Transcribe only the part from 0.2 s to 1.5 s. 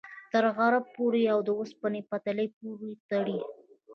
تر غربه پورې یې د